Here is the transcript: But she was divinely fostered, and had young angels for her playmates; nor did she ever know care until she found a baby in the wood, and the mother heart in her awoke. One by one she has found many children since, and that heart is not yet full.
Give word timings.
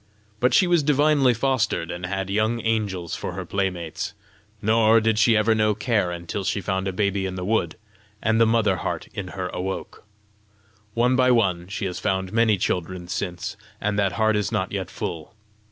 But 0.39 0.55
she 0.55 0.65
was 0.65 0.81
divinely 0.81 1.31
fostered, 1.35 1.91
and 1.91 2.07
had 2.07 2.31
young 2.31 2.59
angels 2.65 3.15
for 3.15 3.33
her 3.33 3.45
playmates; 3.45 4.15
nor 4.59 4.99
did 4.99 5.19
she 5.19 5.37
ever 5.37 5.53
know 5.53 5.75
care 5.75 6.09
until 6.09 6.43
she 6.43 6.59
found 6.59 6.87
a 6.87 6.91
baby 6.91 7.27
in 7.27 7.35
the 7.35 7.45
wood, 7.45 7.75
and 8.19 8.41
the 8.41 8.47
mother 8.47 8.77
heart 8.77 9.09
in 9.13 9.27
her 9.37 9.49
awoke. 9.49 10.03
One 10.95 11.15
by 11.15 11.29
one 11.29 11.67
she 11.67 11.85
has 11.85 11.99
found 11.99 12.33
many 12.33 12.57
children 12.57 13.07
since, 13.09 13.55
and 13.79 13.99
that 13.99 14.13
heart 14.13 14.35
is 14.35 14.51
not 14.51 14.71
yet 14.71 14.89
full. 14.89 15.35